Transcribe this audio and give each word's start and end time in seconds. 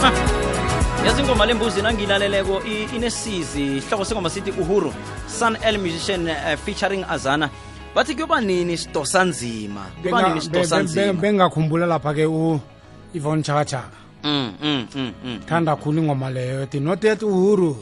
yazi 1.06 1.20
ingoma 1.22 1.46
lembuzi 1.46 1.82
nangiyilaleleko 1.82 2.62
inesizi 2.96 3.76
ihloko 3.76 4.04
sengoma 4.04 4.30
sithi 4.30 4.50
uhuru 4.50 4.92
sun 5.38 5.56
l 5.62 5.78
musician 5.78 6.28
uh, 6.28 6.56
featuring 6.64 7.04
azana. 7.08 7.50
Bathi 7.94 8.14
kuyoba 8.14 8.40
nini 8.40 8.78
sidosa 8.78 9.24
nzima? 9.24 9.86
Kuyoba 10.02 10.28
nini 10.28 10.40
sidosa 10.40 10.82
nzima? 10.82 11.12
bengakhumbula 11.12 11.86
lapha-ke 11.86 12.26
u 12.26 12.60
ivon 13.14 13.42
chakachaka 13.42 14.00
Mm, 14.24 14.52
mm, 14.62 14.86
mm, 14.94 15.12
mm. 15.24 15.40
thanda 15.46 15.76
khulu 15.76 16.02
ingoma 16.02 16.30
leyo 16.30 16.62
ethi 16.62 16.80
not 16.80 17.04
yet 17.04 17.22
uhuru. 17.22 17.76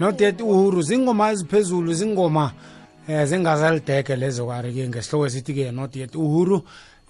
Not 0.00 0.20
yet 0.20 0.40
uhuru 0.40 0.82
zingoma 0.82 1.32
eziphezulu 1.32 1.94
zingoma 1.94 2.52
eh 3.08 3.26
zingazalideke 3.26 4.16
lezo 4.16 4.46
kari-ke 4.46 4.88
ngesihloko 4.88 5.26
esithi-ke 5.26 5.72
not 5.72 5.96
yet 5.96 6.14
uhuru. 6.14 6.62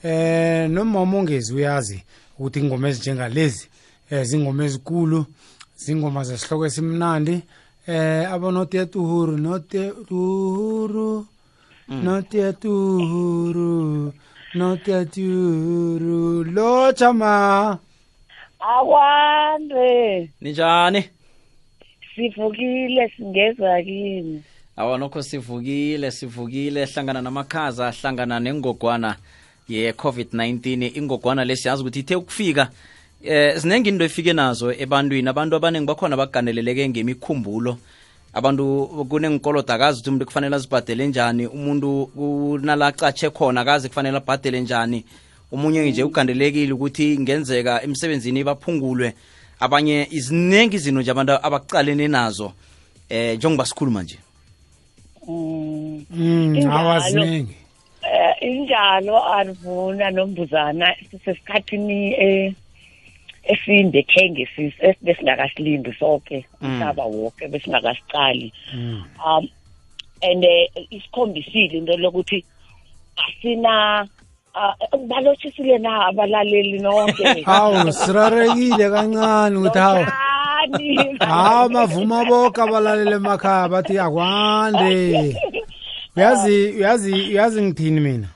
Eh 0.03 0.71
noma 0.71 1.01
umongezi 1.03 1.55
uyazi 1.55 2.05
ukuthi 2.39 2.61
ingoma 2.61 2.89
ezinjengalezi 2.89 3.69
eh 4.11 4.23
zingoma 4.25 4.65
ezikulu 4.65 5.27
zingoma 5.77 6.25
zesihloko 6.25 6.67
esimnandi 6.67 7.43
eh 7.87 8.33
abo 8.33 8.51
not 8.51 8.75
yet 8.75 8.97
uhuru 8.97 9.37
not 9.37 9.75
yet 9.75 10.11
uhuru 10.11 11.27
not 11.89 12.35
yet 12.35 12.65
uhuru 12.65 14.13
not 14.55 14.89
yet 14.89 15.17
uhuru 15.17 16.45
lo 16.45 16.93
chama 16.93 17.79
akwande. 18.65 20.31
Ninjani? 20.41 21.05
Sivukile 22.15 23.13
singeza 23.17 23.83
kini. 23.83 24.43
Awa 24.77 24.99
nokho 24.99 25.23
sivukile 25.23 26.11
sivukile. 26.11 26.87
Hlangana 26.87 27.23
namakhaza 27.23 27.91
hlangana 27.91 28.41
nengogwana. 28.41 29.17
Ye-covid-19 29.69 30.91
ingogwana 30.99 31.45
lesiyazi 31.45 31.83
ukuthi 31.83 32.01
ithe 32.01 32.17
ukufika 32.17 32.71
eh 33.25 33.59
sinenge 33.61 33.89
into 33.89 34.05
efike 34.05 34.33
nazo 34.33 34.73
ebantwini. 34.73 35.29
Abantu 35.29 35.57
abaningi 35.57 35.87
bakhona 35.87 36.17
bagandeleleke 36.17 36.89
ngemikhumbulo. 36.89 37.79
Abantu 38.35 39.07
kunengikolode 39.09 39.73
akazi 39.73 40.01
ukuthi 40.01 40.11
umuntu 40.11 40.27
kufanele 40.27 40.57
azibhadele 40.57 41.07
njani 41.07 41.47
umuntu 41.47 42.07
kunalacatshe 42.07 43.31
khona 43.31 43.61
akazi 43.61 43.89
kufanele 43.89 44.17
abhadele 44.17 44.61
njani. 44.61 45.05
Omunye 45.53 45.91
nje 45.91 46.03
ugandelekile 46.03 46.73
ukuthi 46.73 47.19
ngenzeka 47.19 47.83
emsebenzini 47.83 48.45
baphungulwe. 48.45 49.15
Abanye 49.61 50.09
iziningi 50.11 50.77
izinto 50.77 51.01
nje 51.01 51.11
abantu 51.11 51.33
abacalene 51.43 52.09
nazo. 52.09 52.53
Eh 53.09 53.37
njengoba 53.37 53.67
sikhuluma 53.67 54.03
nje. 54.03 54.19
Mm. 55.29 56.05
Mm, 56.11 56.71
awaziningi 56.71 57.64
injalo 58.51 59.17
arivuna 59.37 60.11
nombuzana 60.11 60.87
sisesikhathini 61.11 62.01
eh 62.27 62.53
esinde 63.53 64.03
khenge 64.03 64.49
besingakasilindi 65.05 65.93
sonke 66.01 66.47
umhlaba 66.63 67.05
wonke 67.05 67.49
besingakasicali 67.49 68.53
um 69.27 69.49
and 70.23 70.45
eh, 70.45 70.69
isikhombisile 70.91 71.75
into 71.79 71.97
lokuthi 71.97 72.45
asina 73.17 74.07
uh, 74.55 74.99
balothisile 75.09 75.79
na 75.79 76.07
abalaleli 76.07 76.79
nonke? 76.79 77.43
Hawu 77.51 77.93
sirarekile 77.93 78.91
kancane 78.91 79.57
ukuthi 79.57 79.79
hawu. 79.79 80.07
Hawu 81.19 81.69
bavuma 81.69 82.25
boke 82.25 82.61
abalalele 82.63 83.17
emakhaya 83.17 83.69
bathi 83.69 83.99
akwande. 83.99 85.37
Uyazi 86.17 86.69
uyazi 86.69 87.13
uyazi 87.13 87.63
ngithini 87.63 88.01
mina? 88.01 88.29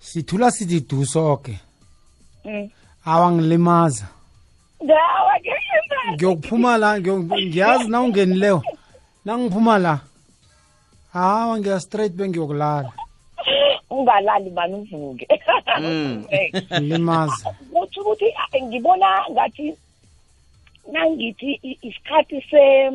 Sithula 0.00 0.50
sithi 0.50 0.80
du 0.80 1.06
soke 1.06 1.58
mm. 2.44 2.70
awangilimaza. 3.04 4.06
Ndawa 4.80 5.38
ke 5.42 5.52
ngiyokuphuma 6.14 6.78
la 6.78 6.98
ngiyo- 7.00 7.22
ngiyazi 7.24 7.88
na 7.88 8.00
ungenileyo 8.00 8.62
nangiphuma 9.24 9.78
la? 9.78 10.00
Hawa 11.12 11.58
ngiya 11.58 11.80
straight 11.80 12.12
bengiyokulala. 12.12 12.92
Ungalali 13.90 14.50
mani 14.50 14.74
uvuke? 14.74 15.28
Mm. 15.80 16.24
ngilimaza. 16.80 17.54
Kuthi 17.72 18.00
ukuthi 18.00 18.24
ah, 18.36 18.62
ngibona 18.62 19.06
ngathi 19.30 19.74
nangithi 20.92 21.52
i- 21.62 21.78
isikhathi 21.82 22.40
se 22.50 22.90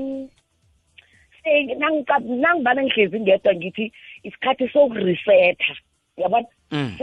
se- 1.44 1.76
nangika- 1.80 2.20
nangibana 2.42 2.84
ngihlezi 2.84 3.20
ngedwa 3.20 3.56
ngithi 3.56 3.92
isikhathi 4.24 4.68
sokuresetha. 4.70 5.74
Yabona? 6.22 6.48
Mm, 6.72 6.98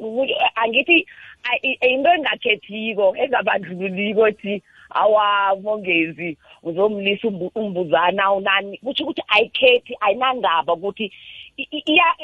ukuthi, 0.00 0.34
angithi 0.56 1.06
into 1.82 2.10
engakhethiko 2.14 3.16
engabandlululiko 3.16 4.28
ethi 4.28 4.62
awa 4.90 5.56
mongezi 5.62 6.36
uzomlisa 6.62 7.28
umbu- 7.28 7.52
umbuzana 7.54 8.32
unani 8.32 8.78
kutsho 8.78 9.04
ukuthi 9.04 9.22
ayikhethi 9.28 9.96
ayinandaba 10.00 10.72
ukuthi 10.72 11.12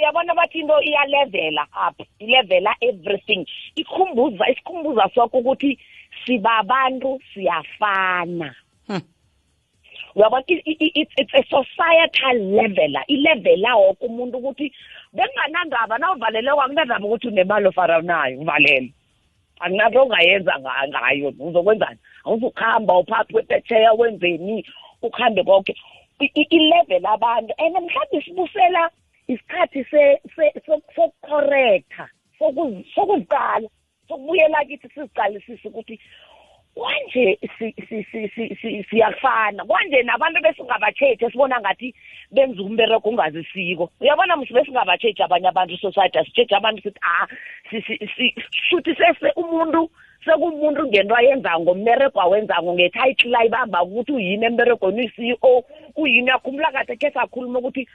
yabona 0.03 0.35
bathi 0.35 0.61
into 0.61 0.81
iyalevela 0.83 1.67
up 1.89 2.01
ilevela 2.19 2.75
everything. 2.81 3.47
Ikhumbuza 3.77 4.49
isikhumbuza 4.51 5.11
sokho 5.15 5.39
ukuthi 5.39 5.79
sibabantu 6.25 7.21
siyafana. 7.35 8.55
Hmm. 8.87 9.03
uyabona 10.17 10.45
it's 10.49 11.35
a 11.35 11.45
societal 11.51 12.39
level 12.39 12.97
ilevela 13.09 13.77
woke 13.77 14.07
umuntu 14.07 14.39
ukuthi 14.39 14.73
bekunganandaba 15.17 15.99
nawuvalele 15.99 16.51
kwakunandaba 16.55 17.07
ukuthi 17.07 17.29
unemali 17.29 17.67
ofara 17.69 18.03
nayo 18.03 18.41
uvalele 18.41 18.93
akunanto 19.61 20.03
ongayenza 20.03 20.53
nga- 20.61 20.89
ngayo 20.89 21.29
uzokwenzani 21.39 21.99
awuzukuhamba 22.25 22.93
uphathwe 22.99 23.43
phetsheya 23.49 23.93
wenzeni? 23.99 24.65
Ukuhambe 25.03 25.43
konke. 25.45 25.75
Ilevel 26.21 27.07
abantu 27.07 27.53
and 27.59 27.75
mhlawumbe 27.77 28.19
sibusela 28.25 28.91
isikhathi 29.29 29.85
sokuzi- 32.39 32.85
sokuziqala 32.95 33.69
sokubuyela 34.09 34.65
kithi 34.69 34.89
siziqalisise 34.95 35.69
ukuthi 35.69 36.01
kwanje 36.77 37.39
si- 37.59 37.75
si- 37.89 38.07
si- 38.13 38.29
si- 38.29 38.57
si- 38.61 38.85
siyafana 38.91 39.65
kwanje 39.65 40.03
nabantu 40.03 40.41
besingabatshetshi 40.43 41.25
esibona 41.25 41.61
ngathi 41.61 41.95
benza 42.31 42.63
umbereko 42.63 43.09
ungazisiko 43.09 43.91
uyabona 44.01 44.37
msi 44.37 44.53
besingabatshetshi 44.53 45.23
abanye 45.23 45.49
abantu 45.49 45.75
isociety 45.75 46.19
asitshetshi 46.19 46.55
abantu 46.55 46.83
sithi 46.83 47.01
ah 47.03 47.27
shuthi 48.69 48.95
sese 48.95 49.33
umuntu 49.37 49.91
sekumuntu 50.25 50.87
ngento 50.87 51.15
ayenzako 51.17 51.61
ngombereko 51.61 52.21
awenzako 52.21 52.75
ngetayitile 52.75 53.37
ayibamba 53.39 53.83
ukuthi 53.83 54.13
uyini 54.13 54.45
emberegweni 54.45 55.01
uyi-ceo 55.01 55.65
uyini 55.97 56.31
akhumbula 56.31 56.73
kade 56.73 56.97
khe 56.97 57.11
sakhuluma 57.11 57.59
ukuthi 57.59 57.89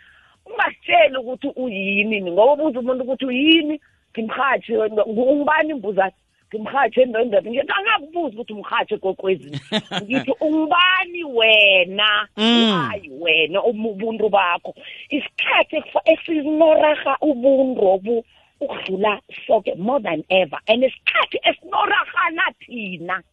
ungasitsheli 0.46 1.18
ukuthi 1.18 1.48
uyini 1.56 2.32
ngoba 2.32 2.54
ubuza 2.54 2.80
umuntu 2.80 3.04
ukuthi 3.04 3.26
uyini 3.26 3.76
ngimhatshi 4.12 4.74
ungubani 5.06 5.70
imbuzane 5.70 6.18
ngimhatshe 6.54 7.02
endondeni 7.02 7.50
ngithi 7.52 7.74
angakubuza 7.78 8.34
ukuthi 8.36 8.54
umhatshe 8.54 8.98
kokwezini. 8.98 9.60
Ngithi 10.04 10.32
ungubani 10.42 11.24
wena 11.24 12.28
Mm. 12.38 12.88
hayi 12.88 13.10
wena 13.20 13.64
ubuntu 13.64 14.30
bakho. 14.30 14.76
Isikhathi 15.10 15.84
esinoraha 16.06 17.18
ubuntu 17.22 17.82
obu 17.88 18.26
ukudlula 18.60 19.20
soke 19.48 19.76
more 19.76 20.00
than 20.00 20.24
ever. 20.30 20.60
And 20.68 20.84
isikhathi 20.84 21.38
esinorahana 21.44 22.54
thina 22.60 23.24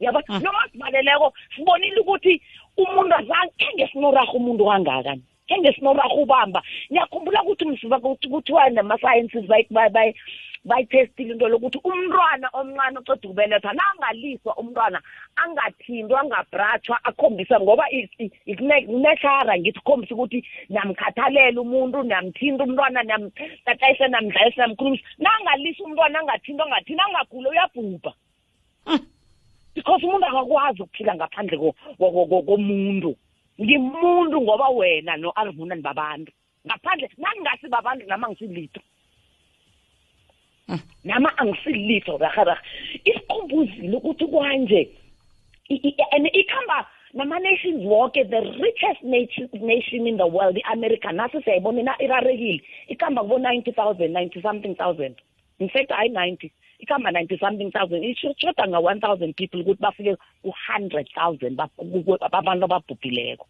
yaba 0.00 0.22
noma 0.28 0.68
sibaleleko 0.72 1.32
sibonile 1.56 2.00
ukuthi 2.00 2.40
umuntu 2.76 3.14
azange 3.14 3.52
kenge 3.58 3.86
sinoraha 3.92 4.32
umuntu 4.32 4.64
kangaka. 4.64 5.14
Kenge 5.50 5.72
sinoraha 5.74 6.14
ubamba 6.14 6.62
ngiyakhumbula 6.90 7.42
ukuthi 7.42 7.64
msiba 7.64 7.98
kuthiwa 8.00 8.70
nama-sciences 8.70 9.44
bayithestile 10.64 11.32
into 11.32 11.48
lokuthi 11.48 11.78
umntwana 11.84 12.48
omncane 12.52 12.98
oceda 12.98 13.28
ukubelethwa 13.28 13.72
nangaliswa 13.72 14.52
umntwana 14.60 15.00
angathintwa 15.36 16.20
angabratshwa 16.20 16.98
akhombisa 17.04 17.60
ngoba 17.60 17.84
kuneshara 18.86 19.58
ngithi 19.58 19.80
khombisa 19.80 20.14
ukuthi 20.14 20.44
namkhathalela 20.68 21.60
umuntu 21.60 22.02
namthinta 22.02 22.64
umntwana 22.64 23.02
namtatayisa 23.02 24.08
namdlalisa 24.08 24.66
namkhulumisa 24.66 25.04
nangalisa 25.18 25.84
umntwana 25.84 26.18
angathintwa 26.20 26.66
angathini 26.66 27.00
angagule 27.00 27.48
uyabhubha. 27.48 28.12
Because 29.74 30.02
umuntu 30.04 30.26
akakwazi 30.26 30.82
ukuphila 30.82 31.14
ngaphandle 31.14 31.56
ko- 31.58 31.74
ko- 31.98 32.12
ko- 32.12 32.26
ko- 32.26 32.42
komuntu. 32.42 33.16
Ngimuntu 33.60 34.40
ngoba 34.40 34.68
wena 34.68 35.16
no-alvuna 35.16 35.74
nibabantu 35.74 36.32
ngaphandle 36.66 37.08
nangingasi 37.18 37.68
babantu 37.68 38.06
nama 38.06 38.28
ngisilitho. 38.28 38.80
Nama 41.04 41.38
angisilitho 41.38 42.18
raharah 42.18 42.58
isikhumbuzile 43.04 43.96
ukuthi 43.96 44.26
kwanje 44.26 44.88
i- 45.68 45.80
i- 45.88 45.96
and 46.12 46.26
ikhamba 46.32 46.86
nama-nations 47.14 47.84
wonke 47.84 48.24
the 48.24 48.40
richest 48.40 49.02
nation, 49.02 49.48
nation 49.54 50.06
in 50.06 50.16
the 50.16 50.26
world 50.26 50.56
i-america. 50.58 51.12
Nasi 51.12 51.42
siyayibona 51.42 51.80
ina- 51.80 52.02
irarekile. 52.02 52.62
Ikhamba 52.88 53.22
kubo-ninety 53.22 53.72
thousand 53.72 54.12
ninety 54.12 54.40
something 54.42 54.74
thousand. 54.74 55.16
In 55.58 55.68
fact 55.68 55.90
hayi 55.90 56.08
ninety. 56.10 56.52
Ikhamba 56.80 57.10
90 57.10 57.38
something 57.38 57.70
thousand. 57.70 58.04
Ishoda 58.04 58.68
nga-one 58.68 59.00
thousand 59.00 59.36
people 59.36 59.60
ukuthi 59.60 59.80
bafike 59.80 60.16
ku-hundred 60.42 61.06
thousand 61.14 61.58
abantu 61.58 62.64
ababhubhileko. 62.64 63.46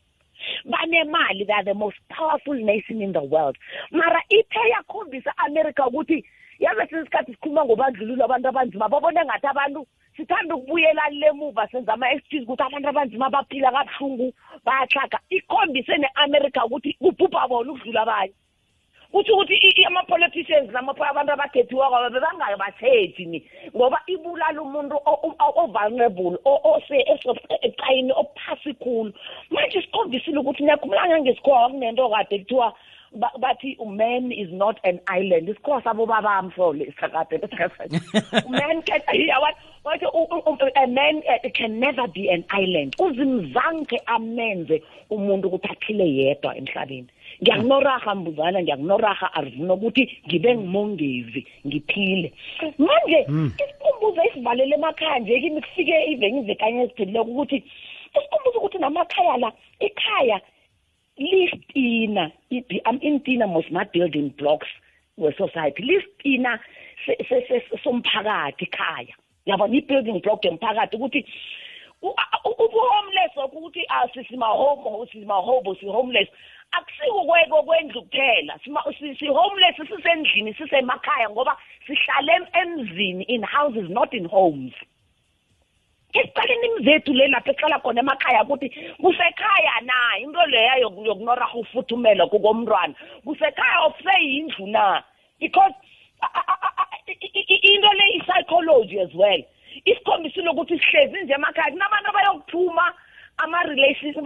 Banemali 0.67 1.47
they 1.47 1.53
are 1.53 1.65
the 1.65 1.75
most 1.75 1.97
powerful 2.09 2.55
nation 2.55 3.03
in 3.03 3.13
the 3.13 3.23
world. 3.23 3.57
Mara 3.93 4.21
ithe 4.31 4.63
yakhombisa 4.75 5.33
america 5.47 5.83
ukuthi 5.87 6.25
yabe 6.61 6.87
sisikhathi 6.87 7.33
sikhuluma 7.33 7.65
ngobandlululo 7.65 8.25
abantu 8.25 8.49
abanzima. 8.49 8.89
Babone 8.89 9.25
ngathi 9.25 9.47
abantu 9.47 9.87
sithanda 10.17 10.55
ukubuyela 10.55 11.09
lemuva 11.11 11.69
senza 11.71 11.93
ama-excuse 11.95 12.45
ukuthi 12.45 12.63
abantu 12.63 12.89
abanzima 12.89 13.31
baphila 13.31 13.73
kabuhlungu 13.73 14.33
bayahlaga 14.65 15.19
ikhombise 15.31 15.97
ne-america 15.99 16.61
ukuthi 16.67 16.93
kubhubha 17.01 17.49
bona 17.49 17.73
ukudlula 17.73 18.03
abanye. 18.03 18.35
Kuthi 19.13 19.33
ukuthi 19.33 19.85
ama-politicians 19.87 20.71
abantu 20.75 21.33
abakhethiwako 21.33 22.11
bebangabathethi 22.11 23.25
ni 23.27 23.43
ngoba 23.77 23.99
ibulala 24.07 24.63
umuntu 24.63 24.97
o-vulnerable 25.07 26.39
eqayini 27.63 28.13
ophasi 28.13 28.75
khulu. 28.75 29.13
Manje 29.51 29.83
sikhombisile 29.83 30.39
ukuthi 30.39 30.63
niyakhumbulanga 30.63 31.21
ngesikhowa 31.21 31.71
kunento 31.71 32.09
kade 32.09 32.39
kuthiwa 32.39 32.73
bathi 33.13 33.77
man 33.87 34.31
is 34.31 34.49
not 34.53 34.79
an 34.85 35.01
island. 35.09 35.49
Isikhowa 35.49 35.83
sabo 35.83 36.07
babamfole 36.07 36.87
isakade 36.87 37.41
man 38.51 38.83
can 38.83 39.01
a 40.77 40.87
man 40.87 41.23
uh, 41.29 41.49
can 41.55 41.81
never 41.81 42.07
be 42.09 42.29
an 42.29 42.45
island. 42.51 42.95
Uzimzange 42.99 43.99
amenze 44.07 44.83
umuntu 45.11 45.49
ukuthi 45.49 45.69
aphile 45.69 46.07
yedwa 46.15 46.57
emhlabeni. 46.57 47.09
Ngiyakunoraha 47.43 48.15
mbuzana 48.15 48.63
ngiyakunoraha 48.63 49.35
arivuna 49.35 49.75
ukuthi 49.75 50.23
ngibe 50.27 50.57
ngimongezi 50.57 51.47
ngiphile 51.67 52.33
manje 52.79 53.23
hmm. 53.23 53.53
isikhumbuzo 53.63 54.23
esivalele 54.23 54.75
emakhaya 54.75 55.19
nje 55.19 55.41
kimi 55.41 55.61
kufike 55.61 56.05
iveni 56.05 56.41
ivekanye 56.41 56.83
eziphelileko 56.83 57.31
ukuthi 57.31 57.65
isikhumbuzo 58.17 58.59
ukuthi 58.59 58.79
namakhaya 58.79 59.37
la 59.37 59.53
ikhaya 59.81 60.41
listina 61.17 62.31
intina 63.01 63.47
most 63.47 63.71
ma 63.71 63.85
building 63.85 64.31
blocks 64.39 64.69
we-society 65.19 65.83
listina 65.83 66.59
somphakathi 67.85 68.65
ikhaya 68.65 69.15
yabona 69.47 69.75
i-building 69.75 70.21
block 70.21 70.45
yomphakathi 70.45 70.97
ukuthi 70.97 71.25
ubu-homeless 72.03 73.37
ukuthi 73.45 73.87
sisimahomo 74.15 75.07
sisimahobo 75.07 75.75
si-homeless 75.75 76.29
akusiko 76.73 77.25
kweko 77.25 77.63
kwendlu 77.63 78.03
kuphela. 78.03 78.59
Si-homeless 79.19 79.77
sisendlini 79.77 80.55
sisemakhaya 80.55 81.31
ngoba 81.31 81.57
sihlale 81.87 82.47
emzini 82.53 83.25
in 83.25 83.43
houses 83.43 83.89
not 83.91 84.13
in 84.15 84.27
homes. 84.27 84.73
Esiqaleni 86.13 86.67
imzethu 86.67 87.13
le 87.13 87.29
lapho 87.29 87.51
eqala 87.51 87.79
khona 87.79 88.01
emakhaya 88.01 88.43
ukuthi 88.43 88.69
kusekhaya 88.99 89.81
na? 89.83 90.19
Into 90.19 90.47
leya 90.47 90.77
yokunoraha 90.83 91.59
ufuthumela 91.59 92.27
kukomntwana. 92.27 92.95
Kusekhaya 93.25 93.81
ofuseyindlu 93.87 94.67
na? 94.67 95.03
Because 95.39 95.73
into 97.07 97.91
le 97.99 98.05
i-psychology 98.17 98.99
as 99.01 99.15
well. 99.15 99.43
Isikhombisile 99.85 100.51
ukuthi 100.51 100.79
sihlezi 100.79 101.23
nje 101.23 101.33
emakhaya 101.33 101.71
kunabantu 101.71 102.09
abayokuphuma 102.11 102.95
ama-relations 103.45 104.17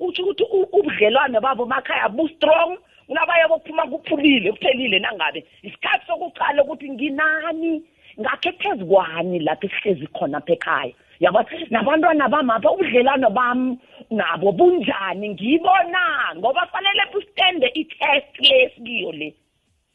kutsho 0.00 0.22
ukuthi 0.22 0.44
ubudlelwane 0.76 1.40
babo 1.40 1.64
emakhaya 1.64 2.08
bu-strong 2.08 2.78
kunabaye 3.06 3.48
bokuphuma 3.48 3.86
kuphulile 3.86 4.52
kuphelile 4.52 4.98
nangabe. 4.98 5.44
Isikhathi 5.62 6.06
sokuqala 6.06 6.62
ukuthi 6.64 6.90
nginani 6.90 7.82
ngakhe 8.20 8.52
phezu 8.52 8.86
kwani 8.86 9.38
lapho 9.38 9.66
esihlezi 9.66 10.06
khona 10.06 10.38
apha 10.38 10.52
ekhaya. 10.52 10.92
Yabona 11.20 11.48
nabantwana 11.70 12.28
bamapha 12.28 12.70
ubudlelwano 12.70 13.30
bam 13.30 13.78
nabo 14.10 14.52
bunjani? 14.52 15.28
Ngiyibona 15.28 16.34
ngoba 16.36 16.66
fanele 16.66 17.04
bustende 17.12 17.66
i-test 17.74 18.32
lesikiyo 18.40 19.12
le. 19.12 19.34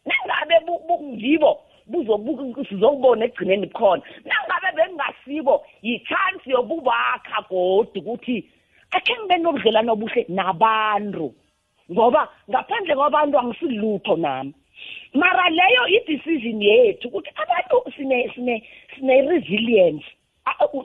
Nangabe 0.05 0.55
ngibo 1.03 1.66
sizokubona 2.69 3.25
ekugcineni 3.25 3.67
bukhona 3.67 4.03
nangabe 4.25 4.69
bengingasibo 4.77 5.65
yi-chance 5.81 6.45
yokubakha 6.45 7.41
godi 7.49 7.99
ukuthi 7.99 8.37
akhe 8.95 9.13
ngibe 9.19 9.37
nobudlelano 9.37 9.93
obuhle 9.93 10.25
nabantu. 10.29 11.33
Ngoba 11.91 12.21
ngaphandle 12.49 12.95
kwabantu 12.95 13.39
angisilutho 13.39 14.15
nami. 14.15 14.53
Mara 15.13 15.49
leyo 15.49 15.83
i-decision 15.95 16.61
yethu 16.61 17.07
ukuthi 17.07 17.29
abantu 17.41 17.91
sine 17.95 18.31
sine 18.35 18.63
sine-resilience 18.95 20.05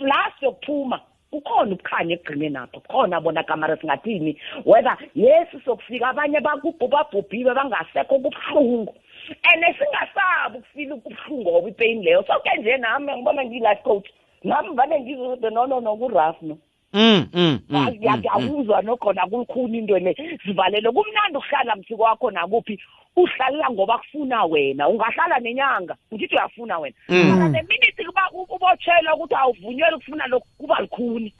la 0.00 0.32
siyokuphuma 0.38 1.00
kukhona 1.30 1.72
ubukhanya 1.72 2.14
ekugcineni 2.14 2.56
apho 2.56 2.80
kukhona 2.80 3.20
bona 3.20 3.42
kamara 3.42 3.76
singathini 3.76 4.36
whether 4.64 4.96
yes 5.14 5.48
sokufika 5.64 6.08
abanye 6.08 6.40
bakubhubhabhubhiwe 6.40 7.54
bangasekho 7.54 8.14
kubuhlungu. 8.18 8.94
And 9.28 9.64
singasabi 9.78 10.58
ukufila 10.58 10.94
ubuhlungu 10.94 11.50
ngoba 11.50 11.68
ipain 11.68 12.02
leyo 12.02 12.24
soke 12.26 12.50
nje 12.58 12.76
nami 12.76 13.12
ngibona 13.12 13.44
ngiyi-life 13.44 13.82
coach. 13.82 14.08
Nami 14.44 14.74
vane 14.74 15.00
ngizode 15.00 15.50
nono 15.50 15.80
nokuraf 15.80 16.42
no 16.42 16.58
Mm 16.94 17.26
mm, 17.32 17.58
mm, 17.68 17.78
mm 17.78 17.88
ngiyakuzwa 17.88 18.82
nokhona 18.82 19.26
kukhuni 19.26 19.78
into 19.78 19.98
le 19.98 20.14
sivalele 20.44 20.90
kumnandi 20.92 21.38
ukuhlala 21.38 21.76
mthi 21.76 21.96
kwakho 21.96 22.30
nakuphi 22.30 22.78
uhlalela 23.16 23.70
ngoba 23.70 23.98
kufuna 23.98 24.44
wena. 24.44 24.88
Ungahlala 24.88 25.38
nenyanga 25.40 25.96
ngithi 26.12 26.34
uyafuna 26.34 26.78
wena. 26.78 26.94
Mara 27.08 27.48
minute 27.48 28.04
kuba 28.04 28.30
ubotshelwa 28.32 29.14
ukuthi 29.14 29.34
awuvunyelwe 29.34 29.96
ukufuna 29.96 30.26
lokhu 30.26 30.46
kuba 30.58 30.80
likhuni. 30.80 31.32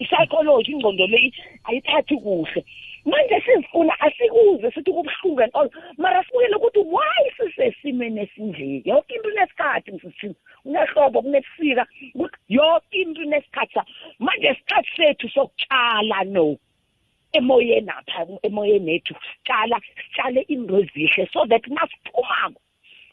I-psychology 0.00 0.72
ingcondo 0.72 1.06
le 1.06 1.32
ayithathi 1.64 2.16
kuhle. 2.16 2.64
Manje 3.04 3.40
sizifuna 3.44 4.00
asikuze 4.00 4.70
sithi 4.70 4.92
kubuhlungu 4.92 5.42
and 5.42 5.52
all 5.54 5.68
mara 5.98 6.24
sibukele 6.24 6.56
ukuthi 6.56 6.78
why 6.78 7.30
sisesimeni 7.36 8.20
esinje? 8.20 8.82
Yonke 8.84 9.14
into 9.14 9.30
inesikhathi 9.30 9.92
msithini 9.92 10.34
kunehlobo 10.62 11.22
kunebusika 11.22 11.86
yonke 12.48 12.96
into 13.02 13.22
inesikhathi. 13.22 13.80
Manje 14.18 14.48
isikhathi 14.50 14.90
sethu 14.96 15.28
sokutshala 15.28 16.24
no. 16.24 16.56
Emoyeni 17.32 17.90
apha 17.90 18.26
emoyeni 18.42 18.94
ethu 18.94 19.14
sitshala 19.14 19.80
sitshale 19.80 20.40
into 20.48 20.78
ezihle 20.78 21.28
so 21.32 21.46
that 21.46 21.66
nasiphumako 21.66 22.60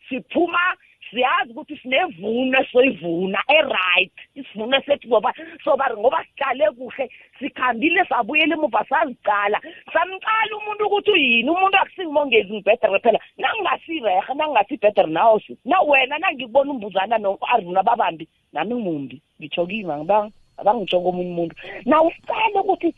siphuma 0.09 0.75
siyazi 1.09 1.51
ukuthi 1.51 1.77
sinevuno 1.77 2.59
esizoyivuna 2.59 3.39
e-right 3.47 4.11
isivuno 4.35 4.81
sethu 4.85 5.07
ngoba 5.07 5.33
soba 5.63 5.85
ngoba 5.97 6.23
sitshale 6.25 6.71
kuhle 6.77 7.09
sikhambile 7.39 8.05
sabuyela 8.05 8.55
emuva 8.55 8.85
sazicala. 8.89 9.59
Samcala 9.93 10.53
umuntu 10.57 10.85
ukuthi 10.85 11.11
uyini? 11.11 11.49
Umuntu 11.49 11.77
akusingimongezi 11.77 12.53
ngibhedere 12.53 12.99
phela. 12.99 13.19
Nangingasirehe 13.37 14.33
nangingasibhedere 14.35 15.09
nawo 15.09 15.41
na 15.65 15.81
wena 15.81 16.17
nangikubona 16.17 16.71
umbuzana 16.71 17.17
no-arvuna 17.17 17.83
babambi 17.83 18.27
nami 18.53 18.75
ngimumbi 18.75 19.21
ngitsho 19.39 19.65
kimi 19.65 19.91
abangitsho 20.59 21.01
komunye 21.01 21.31
umuntu. 21.31 21.55
Naw 21.85 22.07
usicale 22.07 22.59
ukuthi 22.59 22.89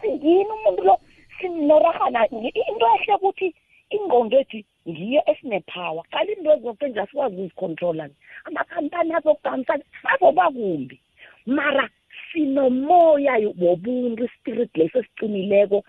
singini 0.00 0.50
umuntu 0.56 0.82
lo 0.84 0.94
simnorahana 1.40 2.26
into 2.30 2.86
ehle 2.94 3.14
ukuthi 3.14 3.54
ingqondo 3.90 4.38
ethi 4.40 4.64
ngiyo 4.88 5.22
esinepower 5.26 6.04
qala 6.12 6.32
into 6.32 6.56
zonke 6.62 6.88
nje 6.88 7.00
asikwazi 7.00 7.34
ukuzicontrola 7.34 8.08
amakhampani 8.44 9.14
azokuhambisana 9.14 9.84
azoba 10.12 10.50
kumbi. 10.50 11.00
Mara 11.46 11.88
sinomoya 12.32 13.34
wobuntu 13.58 14.24
ispirit 14.24 14.76
leso 14.76 14.98
esiqinileko 14.98 15.84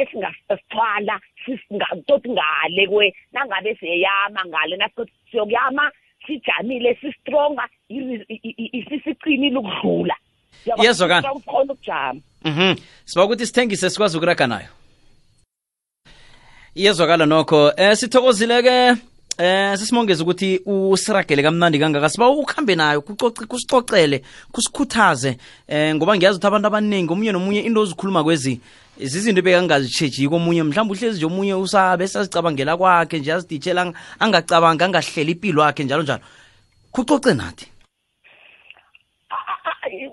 esingasithwala 0.00 1.20
toti 2.06 2.28
ngale 2.30 2.86
kwe 2.86 3.14
nangabe 3.32 3.74
siyayama 3.74 4.40
ngale 4.46 4.76
nasithi 4.76 5.12
siyokuyama 5.30 5.90
sijamile 6.26 6.94
sistronga 7.00 7.68
isisiqinile 8.78 9.58
ukudlula. 9.58 10.16
Yezwakala 10.82 11.34
khona 11.46 11.72
ukujama. 11.72 12.20
Mhm. 12.44 12.74
Siba 13.04 13.24
ukuthi 13.24 13.46
sithengise 13.46 13.90
sikwazi 13.90 14.16
ukuraga 14.16 14.46
nayo. 14.46 14.85
Iyezwakala 16.76 17.26
nokho. 17.26 17.72
Eh 17.76 17.96
sithokozile-ke 17.96 18.96
eh 19.38 19.76
sesimongeza 19.78 20.22
ukuthi 20.22 20.60
usiragele 20.66 21.42
kamnandi 21.42 21.78
kangaka. 21.78 22.08
Siba 22.08 22.28
ukuhambe 22.28 22.74
nayo 22.76 23.00
kusicocele 23.00 24.22
kusikhuthaze. 24.52 25.38
Eh 25.68 25.94
ngoba 25.94 26.16
ngiyazi 26.16 26.36
ukuthi 26.36 26.46
abantu 26.46 26.66
abaningi 26.66 27.12
omunye 27.12 27.32
nomunye 27.32 27.60
into 27.60 27.80
ozikhuluma 27.80 28.24
kwezi 28.24 28.60
zizinto 29.00 29.40
ebekangazitshejiko 29.40 30.36
omunye. 30.36 30.62
Mhlawumbe 30.62 30.94
uhlezi 30.94 31.16
nje 31.16 31.26
omunye 31.26 31.54
usabe 31.54 32.08
sazicabangela 32.08 32.76
kwakhe 32.76 33.18
nje 33.18 33.32
aziditshela 33.32 33.92
angacabangi 34.20 34.84
angahlela 34.84 35.30
impilo 35.30 35.62
yakhe 35.64 35.84
njalo 35.84 36.02
njalo. 36.02 36.20
Kucoce 36.92 37.34
nathi. 37.34 37.66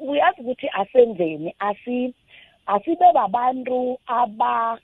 Uyazi 0.02 0.42
ukuthi 0.42 0.68
asenzeni 0.70 1.56
asi 1.60 2.14
asibe 2.68 3.12
babantu 3.14 3.98
aba 4.08 4.80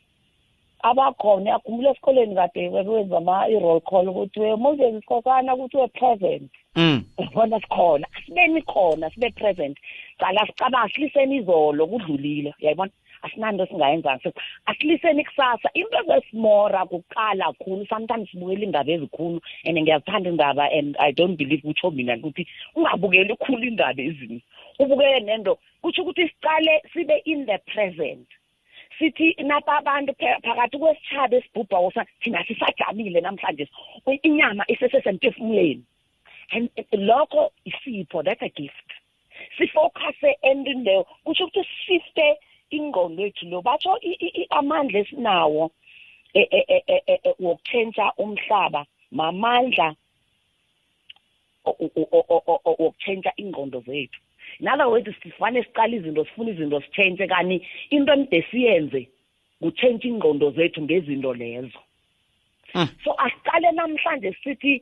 abakhona 0.81 1.49
yakhumbula 1.49 1.91
esikoleni 1.91 2.35
kade 2.35 2.69
bekwenza 2.69 3.17
ama 3.17 3.47
i-roll 3.49 3.81
call 3.81 4.07
ukuthi 4.09 4.39
we 4.39 4.55
moses 4.55 5.03
khosana 5.05 5.55
ukuthi 5.55 5.77
we 5.77 5.87
present. 5.87 6.51
Mm. 6.75 7.03
Yabona 7.17 7.59
sikhona 7.59 8.07
asibeni 8.17 8.61
khona 8.61 9.09
sibe 9.09 9.29
present. 9.35 9.77
Cala 10.19 10.47
sicabanga 10.47 10.89
siliseni 10.93 11.37
izolo 11.37 11.87
kudlulile 11.87 12.53
uyayibona? 12.61 12.91
Asinanto 13.21 13.65
singayenza 13.65 14.19
asiliseni 14.65 15.25
kusasa. 15.25 15.69
Into 15.73 15.97
ezesimora 15.99 16.85
kuqala 16.85 17.53
khulu 17.59 17.85
sometimes 17.89 18.29
sibukela 18.31 18.63
indaba 18.63 18.91
ezikhulu 18.91 19.41
and 19.65 19.77
ngiyazithanda 19.77 20.29
indaba 20.29 20.69
and 20.71 20.95
i 20.99 21.11
don't 21.11 21.35
believe 21.37 21.61
kutsho 21.61 21.91
mina 21.91 22.15
ukuthi 22.15 22.47
ungabukeli 22.75 23.35
khulu 23.35 23.67
indaba 23.67 24.01
ezinye 24.01 24.41
ubukele 24.79 25.19
nento 25.19 25.57
kutsho 25.81 26.01
ukuthi 26.03 26.29
sicale 26.29 26.81
sibe 26.93 27.21
in 27.25 27.45
the 27.45 27.57
present. 27.67 28.27
Sithi 28.99 29.35
napa 29.43 29.77
abantu 29.77 30.13
phakathi 30.43 30.77
kwesitshaba 30.77 31.37
esibhubha 31.37 31.91
sa 31.93 32.05
thina 32.21 32.43
sisajamile 32.45 33.21
namhlanje. 33.21 33.67
Inyama 34.23 34.65
isesesemphefumuleni. 34.67 35.83
And 36.51 36.69
lokho 36.93 37.51
isipho 37.65 38.23
that's 38.23 38.41
a 38.41 38.49
gift. 38.49 38.89
Sifocuse 39.57 40.33
ending 40.43 40.83
leyo. 40.83 41.05
Kusho 41.25 41.45
ukuthi 41.45 41.63
sifte 41.87 42.37
ingqondo 42.71 43.23
yethu 43.23 43.49
lo. 43.49 43.61
Batsho 43.61 43.97
amandla 44.51 44.99
esinawo 44.99 45.71
wokutshentsha 47.39 48.13
umhlaba 48.17 48.85
mamandla 49.11 49.95
wokutshentsha 51.65 53.31
ingqondo 53.37 53.79
zethu. 53.81 54.19
In 54.59 54.67
other 54.67 54.89
words 54.89 55.09
sifane 55.23 55.63
siqala 55.63 55.95
izinto 55.95 56.25
sifuna 56.25 56.51
izinto 56.51 56.81
sitshentshe 56.81 57.27
kani 57.27 57.67
into 57.89 58.13
emde 58.13 58.45
siyenze 58.51 59.07
kutshentsha 59.61 60.07
ingqondo 60.07 60.51
zethu 60.51 60.81
ngezinto 60.81 61.33
lezo. 61.33 61.79
So 63.03 63.15
asiqale 63.17 63.71
namhlanje 63.71 64.35
sithi 64.43 64.81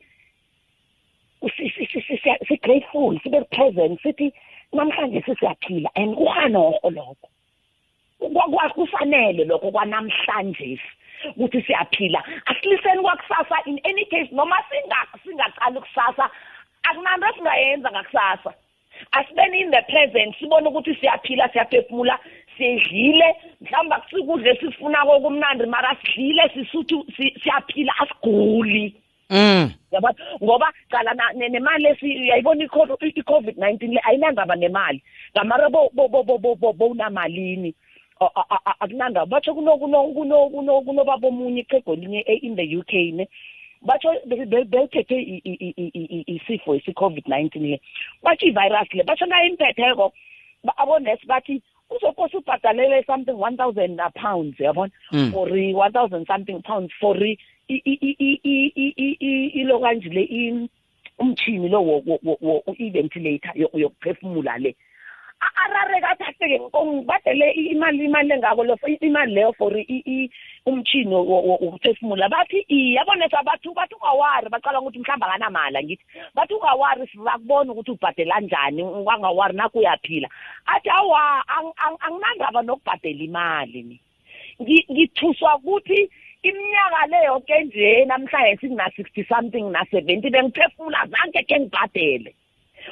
si-grateful 2.48 3.20
sibe 3.24 3.44
present 3.52 4.02
sithi 4.02 4.34
namhlanje 4.74 5.22
sisiyaphila 5.26 5.90
and 5.96 6.16
kuhanoho 6.16 6.90
lokho. 6.92 7.30
Kufanele 8.76 9.46
lokho 9.46 9.72
kwanamhlanje 9.72 10.80
ukuthi 11.36 11.62
siyaphila. 11.62 12.24
Asiliseni 12.46 13.02
kwakusasa 13.02 13.56
in 13.66 13.80
any 13.86 14.06
case 14.06 14.30
noma 14.32 14.58
singaqali 14.70 15.80
kusasa 15.80 16.30
akunanto 16.84 17.34
singayenza 17.36 17.92
ngakusasa. 17.92 18.54
Asibeni 19.12 19.62
in 19.62 19.72
the 19.72 19.82
present 19.82 20.36
sibone 20.40 20.68
ukuthi 20.68 20.96
siyaphila 20.96 21.50
siyaphefumula 21.50 22.20
sidlile 22.58 23.36
mhlawumbe 23.62 23.96
akusikudle 23.96 24.50
esifunako 24.52 25.20
kumnandi 25.20 25.66
mara 25.66 25.98
sidlile 26.02 26.50
sisuthu 26.54 27.06
siyaphila 27.44 27.94
asiguli. 28.00 28.96
Mm. 29.30 29.72
Yabona 29.92 30.16
ngoba 30.44 30.74
cala 30.90 31.14
nemali 31.34 31.84
lesi 31.84 32.06
uyayibona 32.06 32.64
i-COVID-19 32.64 33.94
le 33.94 34.02
ayinandaba 34.04 34.56
nemali. 34.56 35.04
Ngamara 35.36 35.70
bo 35.70 35.90
bo 35.94 36.08
bo 36.08 36.24
bo 36.24 36.56
bo 36.56 36.74
bonamalini 36.74 37.76
akunanda 38.80 39.26
batsho 39.26 39.54
kunobaba 39.54 41.28
omunye 41.28 41.62
ichego 41.62 41.96
linye 41.96 42.22
in 42.42 42.56
the 42.56 42.78
UK 42.78 42.94
ne. 43.14 43.28
Batsho 43.82 44.10
belithethe 44.66 45.18
isifo 46.28 46.76
esi-covid-19 46.76 47.60
le 47.62 47.82
batsho 48.24 48.46
ivirus 48.48 48.94
le 48.94 49.04
batsho 49.04 49.26
nayimpetheko 49.26 50.14
abonesi 50.78 51.28
bathi 51.28 51.62
uzokose 51.90 52.38
ubhadalele 52.38 53.04
something 53.06 53.32
one 53.42 53.58
thousand 53.58 54.00
pounds 54.16 54.60
yabona 54.60 54.92
Mm. 55.12 55.32
for 55.32 55.48
one 55.76 55.92
thousand 55.92 56.26
something 56.28 56.62
pounds 56.62 56.92
for 57.00 57.16
ilo 59.60 59.80
kanje 59.80 60.10
le 60.10 60.68
umchini 61.20 61.70
lo 61.70 62.02
i-ventilator 62.78 63.52
yokuphefumula 63.56 64.58
le 64.58 64.76
arare 65.40 66.02
kathi 66.02 66.24
aseke 66.24 66.60
ngibadele 66.60 67.52
imali 67.52 68.06
imali 68.06 68.34
engako 68.34 68.64
imali 69.02 69.34
leyo 69.34 69.54
for 69.54 69.74
umchini 70.66 71.16
wokuphefumula. 71.16 72.30
Bathi 72.30 72.66
yabona 72.68 73.30
sabathu 73.30 73.74
bathi 73.74 73.96
ungawari. 73.96 74.50
Bacala 74.50 74.82
ukuthi 74.82 75.00
mhlawumbe 75.00 75.26
akanamali 75.26 75.78
angithi. 75.78 76.04
Bathi 76.36 76.54
ungawari 76.54 77.08
sizakubona 77.08 77.72
ukuthi 77.72 77.92
ubhadela 77.92 78.40
njani 78.40 78.84
wangawari 78.84 79.56
naku 79.56 79.80
uyaphila 79.80 80.30
athi 80.66 80.90
awa 80.90 81.44
anginandaba 81.48 82.62
nokubhadela 82.62 83.24
imali 83.24 83.84
ni. 83.84 84.00
Ngithuswa 84.92 85.56
ukuthi 85.56 86.10
iminyaka 86.44 87.06
le 87.08 87.26
yoke 87.26 87.64
nje 87.64 88.06
namhlanje 88.06 88.58
singina-sixty 88.62 89.24
something 89.30 89.72
na-seventy 89.72 90.30
bengiphefumula 90.30 91.08
zange 91.08 91.44
ke 91.44 91.60
ngibhadele. 91.60 92.34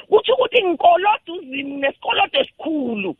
Kutsho 0.08 0.32
ukuthi 0.34 0.64
ngikoloda 0.64 1.32
uzimi 1.34 1.76
nesikolodo 1.82 2.40
esikhulu 2.40 3.16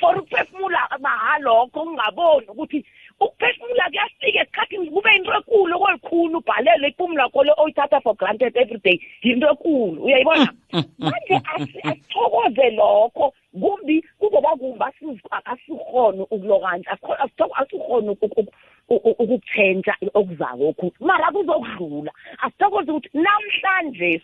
for 0.00 0.18
ukuphefumula 0.18 0.88
mahalokho 1.00 1.82
ungaboni 1.82 2.46
ukuthi 2.48 2.84
ukuphefumula 3.20 3.84
kuyafika 3.88 4.40
esikhathini 4.40 4.90
kube 4.90 5.10
yinto 5.12 5.32
ekulu 5.38 5.76
okolikhulu 5.76 6.38
ubhalele 6.38 6.88
iphumu 6.88 7.14
lakho 7.16 7.44
le 7.44 7.52
oyithatha 7.56 8.00
for 8.00 8.14
granted 8.16 8.56
every 8.56 8.80
day 8.84 9.00
yinto 9.22 9.46
ekulu 9.52 10.02
uyayibona? 10.04 10.52
Manje 10.98 11.34
asithokoze 11.54 12.70
lokho 12.70 13.34
kumbi 13.60 14.04
kuzoba 14.18 14.56
kumbi 14.56 14.84
asikhona 15.44 16.22
ukulokanje 16.22 16.88
asikhona 17.60 18.16
ukukutshentsha 18.88 19.94
okuzako 20.14 20.68
okhu 20.68 20.92
mara 21.00 21.32
kuzokudlula 21.32 22.12
asithokoze 22.44 22.90
ukuthi 22.90 23.10
namhlanje 23.14 24.22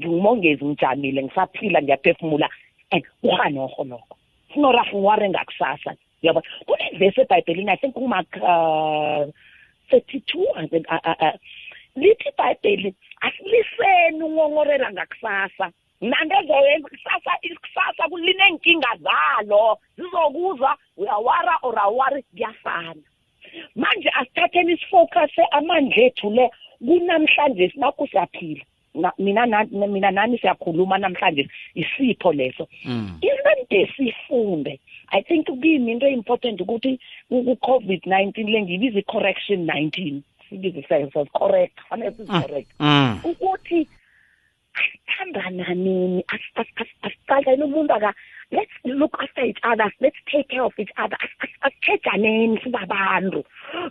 ngingumongezi 0.00 0.64
ngijamile 0.64 1.22
ngisaphila 1.22 1.82
ngiyaphefumula 1.82 2.48
and 2.90 3.04
uhanoho 3.22 3.84
lokho 3.84 4.16
sinorafu 4.52 4.96
ngiware 4.98 5.28
ngakusasa 5.28 5.94
yabo. 6.22 6.42
Kunevesi 6.66 7.20
ebhayibhelini 7.20 7.70
i 7.70 7.76
think 7.76 7.94
kumak 7.94 8.26
thirty 9.90 10.20
two 10.20 10.46
lithi 11.96 12.28
ibhayibheli 12.28 12.94
asiliseni 13.20 14.22
ungongorela 14.22 14.92
ngakusasa. 14.92 15.72
Nanto 16.00 16.36
ezoyenza 16.40 16.88
kusasa 16.88 17.30
kusasa 17.60 18.08
kulinenkinga 18.08 18.92
zalo. 19.00 19.78
Zizokuza 19.96 20.76
uyawara 20.96 21.58
or 21.62 21.78
awari 21.78 22.22
kuyafana. 22.22 23.02
Manje 23.76 24.10
asithatheni 24.10 24.72
isifocuse 24.72 25.42
amandla 25.50 25.96
ethu 25.96 26.30
le 26.30 26.50
kunamhlanje 26.78 27.70
sinakho 27.70 28.06
siyaphila. 28.06 28.64
Mina 29.18 29.64
mina 29.72 30.10
nani 30.10 30.38
siyakhuluma 30.38 30.98
namhlanje 30.98 31.48
isipho 31.74 32.32
leso 32.32 32.68
Mm. 32.84 33.18
into 33.20 33.50
nde 33.64 33.92
sifunde 33.96 34.80
i 35.08 35.22
think 35.22 35.46
kimi 35.46 35.92
into 35.92 36.08
important 36.08 36.60
ukuthi 36.60 36.98
ku-covid-19 37.28 38.50
le 38.50 38.62
ngibiza 38.62 38.98
i-correction 38.98 39.66
19 39.66 40.20
sibize 40.48 40.82
sas 40.88 41.28
correct 41.32 41.78
fanele 41.88 42.10
sizi-correct 42.10 42.68
Mm. 42.80 43.20
ukuthi 43.24 43.88
asithandana 44.74 45.74
nini 45.74 46.24
asicaleni 47.02 47.62
umuntu 47.62 47.94
aka 47.94 48.14
let's 48.50 48.72
look 48.84 49.14
after 49.22 49.44
each 49.44 49.60
other 49.72 49.90
let's 50.00 50.18
take 50.30 50.48
care 50.48 50.62
of 50.62 50.78
each 50.78 50.92
other 51.04 51.18
asithejaneni 51.60 52.58
sibabantu 52.62 53.44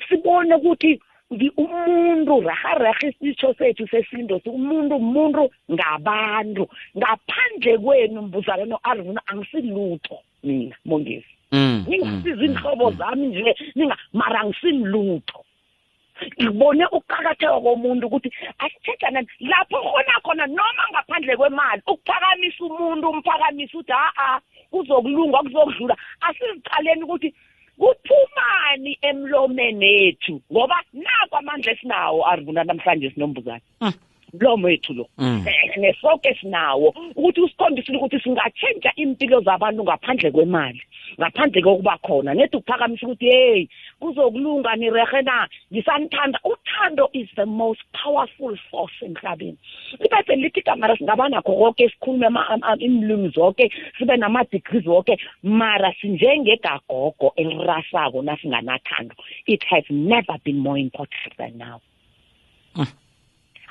sibone 0.09 0.55
ukuthi 0.55 0.99
umuntu 1.31 2.41
rahararha 2.41 3.07
isitsho 3.07 3.53
sethu 3.57 3.87
sesinto 3.87 4.41
umuntu 4.45 4.95
umuntu 4.95 5.49
ngabantu. 5.71 6.67
Ngaphandle 6.97 7.77
kwenu 7.77 8.21
mbuzane 8.21 8.65
no-arvuna 8.65 9.21
angisilutho 9.27 10.17
mina 10.43 10.75
mongezi. 10.85 11.31
Mm. 11.51 11.85
ningasiza 11.87 12.45
inhlobo 12.45 12.91
zami 12.91 13.27
nje 13.27 13.55
ninga 13.75 13.97
mara 14.13 14.39
angisilutho. 14.41 15.45
Ngibone 16.41 16.85
ukuqakatheka 16.85 17.59
komuntu 17.59 18.07
ukuthi 18.07 18.29
asithethanani 18.63 19.27
lapho 19.39 19.77
khona 19.83 20.13
khona 20.23 20.45
noma 20.47 20.83
ngaphandle 20.91 21.37
kwemali 21.37 21.81
ukuphakamisa 21.87 22.63
umuntu 22.65 23.09
umphakamisa 23.09 23.77
ukuthi 23.77 23.91
ha-a 23.91 24.39
kuzokulunga 24.71 25.37
kuzokudlula 25.37 25.95
asiziqaleni 26.21 27.03
ukuthi 27.03 27.33
kuphumani 27.79 28.97
emlomeni 29.01 29.89
ethu 30.07 30.41
ngoba 30.51 30.77
nakho 30.93 31.35
amandla 31.37 31.71
esinawo 31.71 32.19
arivuna 32.29 32.63
namhlanje 32.63 33.09
sinombuzane 33.09 33.63
mlomo 34.39 34.67
wethu 34.67 34.93
lo. 34.93 35.07
Mm. 35.17 35.45
Eh, 35.47 35.77
nesoke 35.77 36.35
sinawo 36.41 36.93
ukuthi 37.15 37.41
usikhombisile 37.41 37.97
ukuthi 37.97 38.19
singatshentsha 38.19 38.91
impilo 38.95 39.41
zabantu 39.41 39.83
ngaphandle 39.83 40.31
kwemali 40.31 40.81
ngaphandle 41.19 41.61
kokuba 41.61 41.97
khona. 41.97 42.33
Nedi 42.33 42.57
ukuphakamisa 42.57 43.07
ukuthi 43.07 43.25
hey 43.25 43.67
kuzokulunga 43.99 44.75
nirehe 44.75 45.21
na? 45.21 45.47
Ngisanithanda. 45.71 46.39
Uthando 46.43 47.09
is 47.13 47.27
the 47.35 47.45
most 47.45 47.81
powerful 48.03 48.57
force 48.71 48.93
emhlabeni. 49.01 49.57
Ibhayibheli 49.99 50.41
lithi 50.41 50.61
kamara 50.61 50.97
singaba 50.97 51.29
nakho 51.29 51.55
konke 51.55 51.89
sikhulume 51.89 52.27
imlimi 52.79 53.29
zonke 53.29 53.71
sibe 53.97 54.17
nama-degrees 54.17 54.85
wonke 54.85 55.17
mara 55.43 55.93
sinjengegagogo 56.01 57.33
elirasako 57.35 58.21
nasinganathando. 58.21 59.15
It 59.47 59.63
has 59.63 59.83
never 59.89 60.37
been 60.43 60.59
more 60.59 60.77
important 60.77 61.37
than 61.37 61.57
now. 61.57 61.81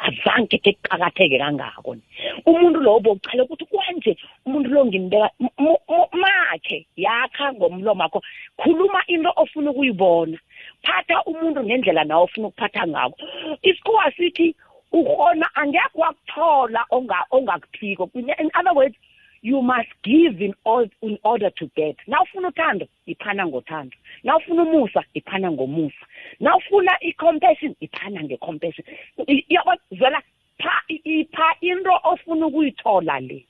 Azange 0.07 0.59
ke 0.65 0.73
kuqakatheke 0.77 1.39
kangako 1.39 1.95
ni. 1.97 2.03
Umuntu 2.47 2.81
lo 2.81 3.01
bokuchala 3.01 3.45
ukuthi 3.45 3.65
kwanje 3.71 4.13
umuntu 4.47 4.69
lo 4.71 4.85
ngimbeka 4.87 5.29
m- 5.41 5.57
m- 5.59 5.83
m- 5.89 6.13
makhe 6.23 6.87
yakha 6.97 7.53
ngomlomo 7.57 8.03
wakho 8.05 8.21
khuluma 8.61 9.01
into 9.09 9.31
ofuna 9.37 9.71
ukuyibona. 9.71 10.37
Phatha 10.85 11.23
umuntu 11.27 11.65
ngendlela 11.65 12.05
nawe 12.05 12.23
ofuna 12.25 12.47
ukuphatha 12.49 12.87
ngako 12.87 13.17
isikhuwa 13.63 14.13
sithi 14.17 14.55
ukhona 14.93 15.47
angekho 15.55 15.99
wakuthola 16.05 16.85
onga- 16.93 17.27
ongakuphiko. 17.31 18.11
In 18.15 18.51
other 18.55 18.75
words 18.75 18.97
you 19.45 19.61
must 19.63 19.91
give 20.03 20.41
in, 20.41 20.55
all, 20.65 20.87
in 21.03 21.19
order 21.23 21.51
to 21.51 21.67
get. 21.77 21.97
Nawufuna 22.09 22.49
uthando 22.49 22.87
iphana 23.07 23.47
ngothando. 23.47 23.93
Nawufuna 24.25 24.63
umusa 24.63 25.05
iphana 25.15 25.51
ngomusa. 25.53 26.07
Nawufuna 26.41 26.93
i-compassion 27.01 27.75
iphana 27.81 28.23
nge-compassion. 28.25 28.85
I- 29.29 29.45
yabo 29.51 29.73
zwela 29.93 30.21
pha 30.59 30.73
i- 30.89 31.03
ipha 31.05 31.57
into 31.61 31.91
ofuna 32.05 32.47
ukuyithola 32.47 33.21
le. 33.21 33.45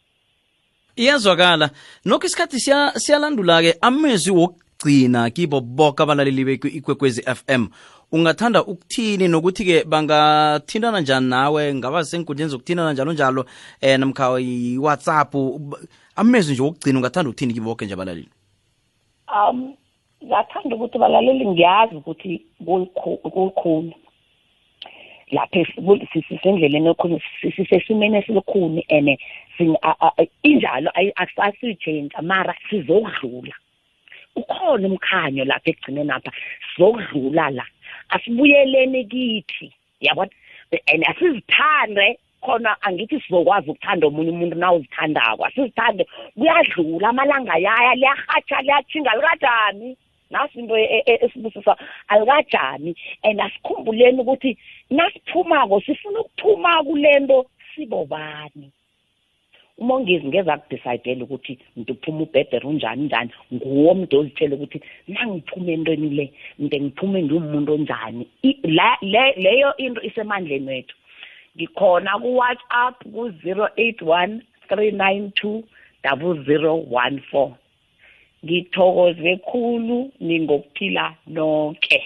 Iyazwakala. 0.96 1.70
Nokho 2.04 2.26
isikhathi 2.26 2.56
siya- 2.60 2.92
siyalandula-ke 2.98 3.74
amezwi 3.80 4.32
wokugcina 4.34 5.30
kibo 5.30 5.60
boke 5.60 6.02
abalaleli 6.02 6.44
bekwekwezi 6.44 7.22
FM 7.22 7.68
ungathanda 8.14 8.60
ukuthini 8.64 9.28
nokuthi-ke 9.28 9.84
bangathintana 9.84 11.00
njani 11.00 11.28
nawe? 11.28 11.74
Ngaba 11.74 12.04
senkundleni 12.04 12.50
zokuthintana 12.50 12.92
njalo 12.92 13.12
njalo 13.12 13.44
eh 13.80 13.98
namkha 13.98 14.38
i-whatsapp 14.40 15.32
b- 15.58 15.76
amezwi 16.16 16.52
nje 16.54 16.62
wokugcina 16.62 16.98
ungathanda 16.98 17.30
ukuthini 17.30 17.54
kibo 17.54 17.66
boke 17.66 17.84
nje 17.84 17.94
abalaleli? 17.94 18.28
Um 19.34 19.74
ngathanda 20.24 20.76
ukuthi 20.76 20.98
balaleli 20.98 21.46
ngiyazi 21.46 21.94
ukuthi 21.96 22.42
kulikhu- 22.66 23.18
kulikhuni 23.34 23.96
lapha 25.32 25.58
esi- 25.60 25.80
kul- 25.86 26.06
si- 26.12 26.22
sisendleleni 26.28 26.88
ekhuni 26.88 27.20
sisesimeni 27.56 28.16
esilukhuni 28.18 28.84
and 28.90 29.18
sing- 29.58 29.76
a- 29.82 29.96
a- 30.06 30.12
a- 30.18 30.26
injalo 30.42 30.90
ayi- 30.94 31.12
asasiyitshentsha 31.16 32.22
mara 32.22 32.54
sizokudlula. 32.70 33.54
Ukhona 34.36 34.86
umkhanyo 34.88 35.44
lapha 35.44 35.70
ekugcineni 35.70 36.10
apha 36.10 36.30
sizokudlula 36.76 37.50
la. 37.50 37.64
Asibuyeleni 38.08 39.04
kithi 39.04 39.72
yabona? 40.00 40.30
And 40.88 41.04
asizithande 41.04 42.18
khona 42.42 42.76
angithi 42.82 43.20
sizokwazi 43.20 43.70
ukuthanda 43.70 44.06
omunye 44.06 44.30
umuntu 44.30 44.56
na 44.56 44.72
uzithandako 44.72 45.44
asizithande. 45.44 46.06
Kuyadlula 46.34 47.08
amalanga 47.08 47.56
yaya 47.56 47.94
liyarhatsha 47.94 48.62
liyathinga 48.62 49.10
alikajani 49.10 49.96
nasi 50.30 50.58
into 50.58 50.76
e- 50.76 51.02
e- 51.06 51.18
esibusisa 51.24 51.76
alikajani 52.08 52.96
and 53.22 53.40
asikhumbuleni 53.40 54.20
ukuthi 54.20 54.58
nasiphumako 54.90 55.80
sifuna 55.80 56.20
ukuphuma 56.20 56.84
kule 56.84 57.18
nto 57.20 57.46
sibobani? 57.74 58.72
Umongezi 59.78 60.26
ngeze 60.26 60.52
akudecayidele 60.52 61.22
ukuthi 61.24 61.58
mntu 61.76 61.92
uphuma 61.92 62.22
ubhedere 62.22 62.68
unjani 62.68 63.02
njani? 63.04 63.30
Nguwo 63.54 63.94
mntu 63.94 64.18
ozitshele 64.20 64.54
ukuthi 64.54 64.80
nangiphume 65.08 65.72
entweni 65.72 66.08
le 66.10 66.32
mnte 66.58 66.80
ngiphume 66.80 67.22
ngiwumuntu 67.22 67.72
onjani? 67.74 68.26
Leyo 69.36 69.76
into 69.76 70.02
isemandleni 70.02 70.66
wethu. 70.68 70.96
Ngikhona 71.56 72.18
ku-whatsapp 72.18 72.96
ku-zero 73.12 73.68
eight 73.76 74.02
one 74.02 74.42
three 74.68 74.90
nine 74.90 75.32
two 75.34 75.62
double 76.02 76.44
zero 76.44 76.74
one 76.90 77.22
four. 77.30 77.56
Ngithokoze 78.44 79.36
khulu 79.36 80.12
ningokuphila 80.20 81.14
nonke. 81.26 82.02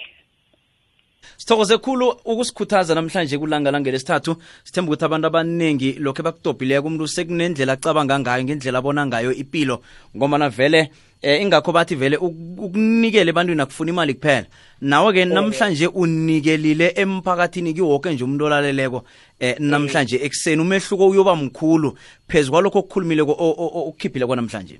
Sithokoze 1.37 1.77
khulu 1.77 2.09
ukusikhuthaza 2.25 2.95
namhlanje 2.95 3.37
kulanga 3.37 3.71
langelesithathu 3.71 4.35
sithemba 4.63 4.91
ukuthi 4.91 5.05
abantu 5.05 5.27
abaningi 5.27 5.93
lokho 5.99 6.21
ebakutobhileko 6.21 6.87
umuntu 6.87 7.07
sekunendlela 7.07 7.73
acabanga 7.73 8.19
ngayo 8.19 8.43
ngendlela 8.43 8.77
abona 8.79 9.05
ngayo 9.05 9.31
ipilo. 9.33 9.81
Ngomana 10.17 10.49
vele 10.49 10.91
eh, 11.21 11.41
ingakho 11.41 11.71
bathi 11.71 11.95
vele 11.95 12.17
uk- 12.17 12.59
ukunikela 12.59 13.29
ebantwini 13.29 13.61
akufuna 13.61 13.91
imali 13.91 14.13
kuphela. 14.13 14.45
Nawe-ke 14.81 15.25
namhlanje 15.25 15.87
unikelile 15.87 16.93
emphakathini 16.95 17.73
kiwoke 17.73 18.11
nje 18.13 18.23
umuntu 18.23 18.45
olaleleko. 18.45 19.03
Eh, 19.39 19.55
namhlanje 19.59 20.15
ekuseni 20.23 20.61
umehluko 20.61 21.07
uyoba 21.09 21.35
mkhulu 21.35 21.97
phezu 22.27 22.51
kwalokho 22.51 22.79
okukhulumileko 22.79 23.31
o- 23.31 23.55
o- 23.57 23.71
o- 23.75 23.87
okukhiphileko 23.89 24.35
namhlanje. 24.35 24.79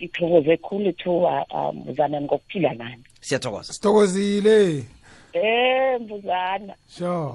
Ngithokoze 0.00 0.56
khulu 0.56 0.92
thuba 0.92 1.44
um 1.54 1.76
mbuzana 1.76 2.20
ngokuphila 2.20 2.74
nani 2.74 3.02
siyathokoza. 3.20 3.72
Sithokozile. 3.72 4.84
Eh 5.34 6.00
mbuzana 6.00 6.74
sure. 6.86 7.34